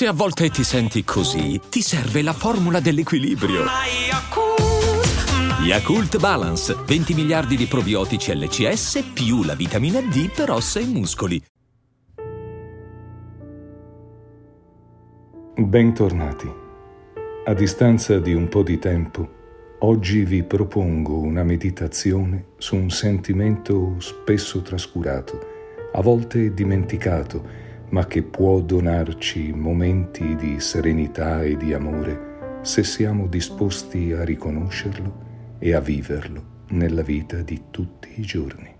Se 0.00 0.06
a 0.06 0.14
volte 0.14 0.48
ti 0.48 0.64
senti 0.64 1.04
così, 1.04 1.60
ti 1.68 1.82
serve 1.82 2.22
la 2.22 2.32
formula 2.32 2.80
dell'equilibrio. 2.80 3.64
Yakult 5.62 6.18
Balance, 6.18 6.74
20 6.86 7.12
miliardi 7.12 7.54
di 7.54 7.66
probiotici 7.66 8.34
LCS 8.34 9.10
più 9.12 9.42
la 9.42 9.54
vitamina 9.54 10.00
D 10.00 10.32
per 10.34 10.52
ossa 10.52 10.80
e 10.80 10.86
muscoli. 10.86 11.42
Bentornati. 15.56 16.50
A 17.44 17.52
distanza 17.52 18.18
di 18.20 18.32
un 18.32 18.48
po' 18.48 18.62
di 18.62 18.78
tempo, 18.78 19.28
oggi 19.80 20.24
vi 20.24 20.42
propongo 20.44 21.18
una 21.18 21.42
meditazione 21.42 22.52
su 22.56 22.74
un 22.74 22.88
sentimento 22.88 23.96
spesso 23.98 24.62
trascurato, 24.62 25.38
a 25.92 26.00
volte 26.00 26.54
dimenticato, 26.54 27.68
ma 27.90 28.06
che 28.06 28.22
può 28.22 28.60
donarci 28.60 29.52
momenti 29.52 30.36
di 30.36 30.60
serenità 30.60 31.42
e 31.42 31.56
di 31.56 31.72
amore 31.72 32.58
se 32.62 32.84
siamo 32.84 33.26
disposti 33.26 34.12
a 34.12 34.24
riconoscerlo 34.24 35.28
e 35.58 35.74
a 35.74 35.80
viverlo 35.80 36.58
nella 36.68 37.02
vita 37.02 37.42
di 37.42 37.64
tutti 37.70 38.12
i 38.16 38.22
giorni. 38.22 38.76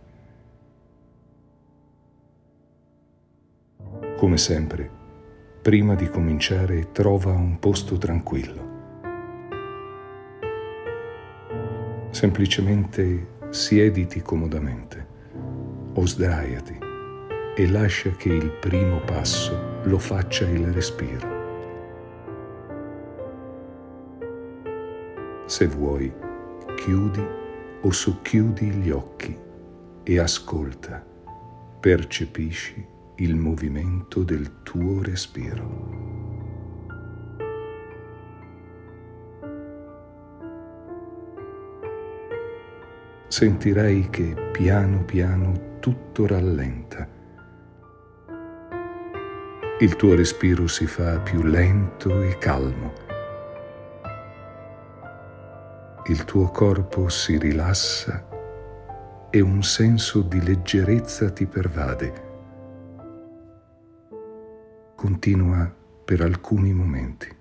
Come 4.16 4.36
sempre, 4.36 4.88
prima 5.62 5.94
di 5.94 6.08
cominciare 6.08 6.92
trova 6.92 7.32
un 7.32 7.58
posto 7.58 7.96
tranquillo. 7.96 8.68
Semplicemente 12.10 13.38
siediti 13.48 14.20
comodamente 14.20 15.06
o 15.94 16.06
sdraiati 16.06 16.89
e 17.54 17.68
lascia 17.68 18.10
che 18.10 18.28
il 18.28 18.50
primo 18.50 19.00
passo 19.00 19.80
lo 19.84 19.98
faccia 19.98 20.46
il 20.48 20.72
respiro. 20.72 21.38
Se 25.46 25.66
vuoi, 25.66 26.12
chiudi 26.76 27.26
o 27.82 27.90
socchiudi 27.90 28.70
gli 28.70 28.90
occhi 28.90 29.36
e 30.04 30.18
ascolta, 30.18 31.04
percepisci 31.80 32.86
il 33.16 33.34
movimento 33.34 34.22
del 34.22 34.62
tuo 34.62 35.02
respiro. 35.02 35.98
Sentirai 43.26 44.08
che 44.10 44.50
piano 44.52 45.04
piano 45.04 45.78
tutto 45.80 46.26
rallenta 46.26 47.18
il 49.80 49.96
tuo 49.96 50.14
respiro 50.14 50.66
si 50.66 50.86
fa 50.86 51.18
più 51.20 51.42
lento 51.42 52.20
e 52.20 52.36
calmo. 52.36 52.92
Il 56.04 56.24
tuo 56.24 56.50
corpo 56.50 57.08
si 57.08 57.38
rilassa 57.38 58.28
e 59.30 59.40
un 59.40 59.62
senso 59.62 60.20
di 60.20 60.42
leggerezza 60.42 61.30
ti 61.30 61.46
pervade. 61.46 62.28
Continua 64.94 65.74
per 66.04 66.20
alcuni 66.20 66.74
momenti. 66.74 67.39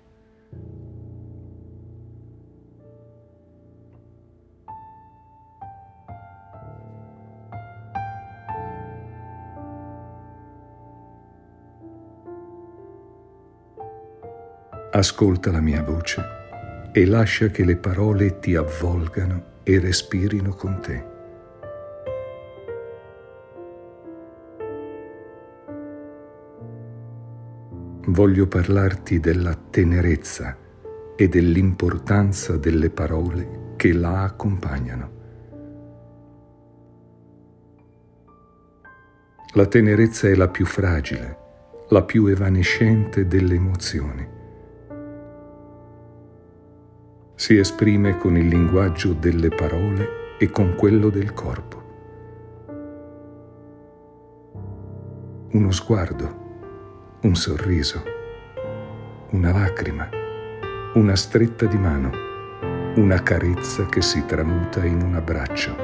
Ascolta 14.92 15.52
la 15.52 15.60
mia 15.60 15.84
voce 15.84 16.20
e 16.90 17.06
lascia 17.06 17.46
che 17.46 17.64
le 17.64 17.76
parole 17.76 18.40
ti 18.40 18.56
avvolgano 18.56 19.58
e 19.62 19.78
respirino 19.78 20.52
con 20.52 20.80
te. 20.80 21.04
Voglio 28.06 28.48
parlarti 28.48 29.20
della 29.20 29.54
tenerezza 29.54 30.56
e 31.14 31.28
dell'importanza 31.28 32.56
delle 32.56 32.90
parole 32.90 33.74
che 33.76 33.92
la 33.92 34.24
accompagnano. 34.24 35.10
La 39.54 39.66
tenerezza 39.66 40.26
è 40.26 40.34
la 40.34 40.48
più 40.48 40.66
fragile, 40.66 41.36
la 41.90 42.02
più 42.02 42.26
evanescente 42.26 43.28
delle 43.28 43.54
emozioni 43.54 44.38
si 47.40 47.56
esprime 47.56 48.18
con 48.18 48.36
il 48.36 48.48
linguaggio 48.48 49.14
delle 49.14 49.48
parole 49.48 50.36
e 50.38 50.50
con 50.50 50.74
quello 50.74 51.08
del 51.08 51.32
corpo. 51.32 51.82
Uno 55.52 55.70
sguardo, 55.70 57.18
un 57.22 57.34
sorriso, 57.34 58.02
una 59.30 59.52
lacrima, 59.52 60.06
una 60.92 61.16
stretta 61.16 61.64
di 61.64 61.78
mano, 61.78 62.10
una 62.96 63.22
carezza 63.22 63.86
che 63.86 64.02
si 64.02 64.22
tramuta 64.26 64.84
in 64.84 65.00
un 65.00 65.14
abbraccio. 65.14 65.76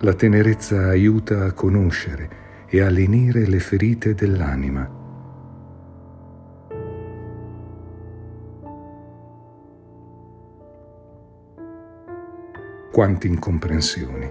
La 0.00 0.14
tenerezza 0.14 0.88
aiuta 0.88 1.44
a 1.44 1.52
conoscere 1.52 2.28
e 2.66 2.80
a 2.80 2.90
lenire 2.90 3.46
le 3.46 3.60
ferite 3.60 4.16
dell'anima 4.16 4.97
Quante 12.98 13.28
incomprensioni, 13.28 14.28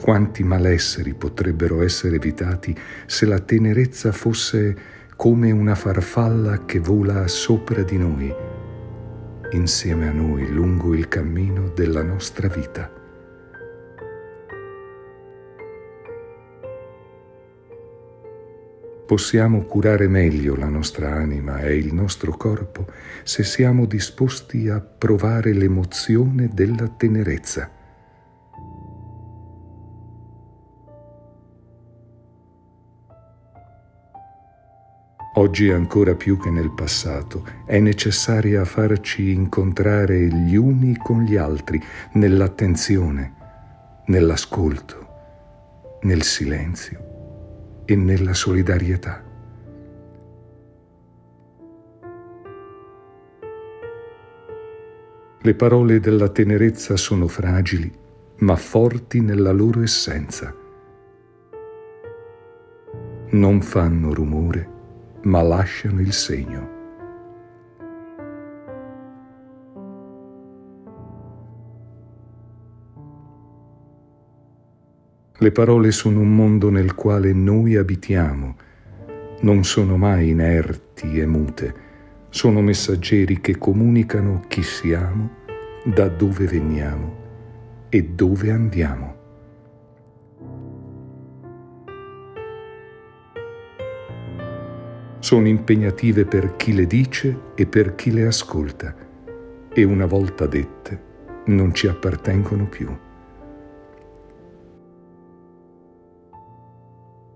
quanti 0.00 0.44
malesseri 0.44 1.14
potrebbero 1.14 1.82
essere 1.82 2.14
evitati 2.14 2.72
se 3.06 3.26
la 3.26 3.40
tenerezza 3.40 4.12
fosse 4.12 4.76
come 5.16 5.50
una 5.50 5.74
farfalla 5.74 6.64
che 6.64 6.78
vola 6.78 7.26
sopra 7.26 7.82
di 7.82 7.98
noi, 7.98 8.32
insieme 9.50 10.06
a 10.06 10.12
noi 10.12 10.48
lungo 10.48 10.94
il 10.94 11.08
cammino 11.08 11.70
della 11.70 12.04
nostra 12.04 12.46
vita. 12.46 12.88
Possiamo 19.06 19.64
curare 19.64 20.06
meglio 20.06 20.54
la 20.54 20.68
nostra 20.68 21.14
anima 21.14 21.62
e 21.62 21.76
il 21.76 21.92
nostro 21.92 22.30
corpo 22.36 22.86
se 23.24 23.42
siamo 23.42 23.86
disposti 23.86 24.68
a 24.68 24.78
provare 24.78 25.52
l'emozione 25.52 26.48
della 26.52 26.86
tenerezza 26.86 27.72
Oggi 35.38 35.70
ancora 35.70 36.16
più 36.16 36.36
che 36.36 36.50
nel 36.50 36.72
passato 36.72 37.46
è 37.64 37.78
necessaria 37.78 38.64
farci 38.64 39.30
incontrare 39.30 40.26
gli 40.26 40.56
uni 40.56 40.96
con 40.96 41.22
gli 41.22 41.36
altri 41.36 41.80
nell'attenzione, 42.14 43.34
nell'ascolto, 44.06 45.06
nel 46.02 46.22
silenzio 46.22 47.84
e 47.84 47.94
nella 47.94 48.34
solidarietà. 48.34 49.22
Le 55.40 55.54
parole 55.54 56.00
della 56.00 56.30
tenerezza 56.30 56.96
sono 56.96 57.28
fragili, 57.28 57.88
ma 58.38 58.56
forti 58.56 59.20
nella 59.20 59.52
loro 59.52 59.82
essenza. 59.82 60.52
Non 63.30 63.62
fanno 63.62 64.12
rumore 64.12 64.76
ma 65.28 65.42
lasciano 65.42 66.00
il 66.00 66.12
segno. 66.12 66.76
Le 75.40 75.52
parole 75.52 75.92
sono 75.92 76.20
un 76.20 76.34
mondo 76.34 76.70
nel 76.70 76.94
quale 76.94 77.32
noi 77.32 77.76
abitiamo, 77.76 78.56
non 79.42 79.62
sono 79.64 79.96
mai 79.96 80.30
inerti 80.30 81.20
e 81.20 81.26
mute, 81.26 81.74
sono 82.30 82.60
messaggeri 82.60 83.40
che 83.40 83.56
comunicano 83.56 84.42
chi 84.48 84.62
siamo, 84.62 85.36
da 85.84 86.08
dove 86.08 86.46
veniamo 86.46 87.16
e 87.88 88.02
dove 88.02 88.50
andiamo. 88.50 89.17
Sono 95.18 95.48
impegnative 95.48 96.24
per 96.24 96.56
chi 96.56 96.74
le 96.74 96.86
dice 96.86 97.52
e 97.54 97.66
per 97.66 97.94
chi 97.94 98.12
le 98.12 98.26
ascolta 98.26 98.94
e 99.72 99.84
una 99.84 100.06
volta 100.06 100.46
dette 100.46 101.06
non 101.46 101.72
ci 101.74 101.86
appartengono 101.86 102.66
più. 102.66 102.88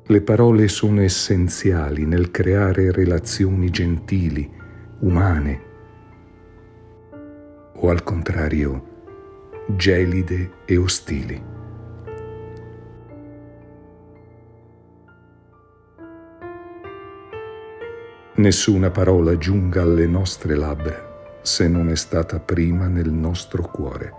Le 0.04 0.20
parole 0.20 0.68
sono 0.68 1.00
essenziali 1.00 2.04
nel 2.04 2.30
creare 2.30 2.90
relazioni 2.92 3.70
gentili, 3.70 4.50
umane, 5.00 5.60
o 7.74 7.88
al 7.88 8.02
contrario, 8.02 8.90
gelide 9.68 10.50
e 10.64 10.76
ostili. 10.76 11.61
Nessuna 18.42 18.90
parola 18.90 19.38
giunga 19.38 19.82
alle 19.82 20.04
nostre 20.04 20.56
labbra 20.56 21.38
se 21.42 21.68
non 21.68 21.88
è 21.90 21.94
stata 21.94 22.40
prima 22.40 22.88
nel 22.88 23.12
nostro 23.12 23.62
cuore. 23.62 24.12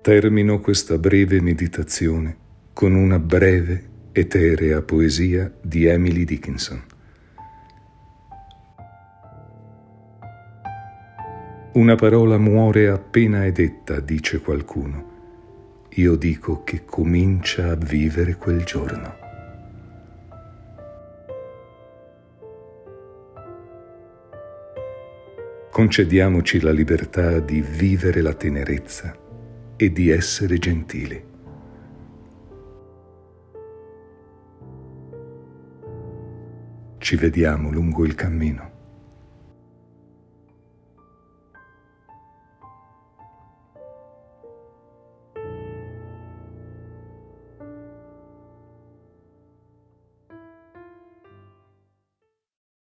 Termino 0.00 0.58
questa 0.58 0.98
breve 0.98 1.40
meditazione 1.40 2.36
con 2.72 2.96
una 2.96 3.20
breve, 3.20 3.90
eterea 4.10 4.82
poesia 4.82 5.52
di 5.60 5.84
Emily 5.86 6.24
Dickinson. 6.24 6.82
Una 11.74 11.94
parola 11.94 12.38
muore 12.38 12.88
appena 12.88 13.44
è 13.44 13.52
detta, 13.52 14.00
dice 14.00 14.40
qualcuno 14.40 15.11
io 15.96 16.16
dico 16.16 16.64
che 16.64 16.84
comincia 16.84 17.70
a 17.70 17.74
vivere 17.74 18.36
quel 18.36 18.64
giorno. 18.64 19.20
Concediamoci 25.70 26.60
la 26.60 26.70
libertà 26.70 27.40
di 27.40 27.60
vivere 27.60 28.22
la 28.22 28.32
tenerezza 28.32 29.14
e 29.76 29.92
di 29.92 30.08
essere 30.08 30.58
gentili. 30.58 31.24
Ci 36.98 37.16
vediamo 37.16 37.70
lungo 37.70 38.04
il 38.04 38.14
cammino. 38.14 38.71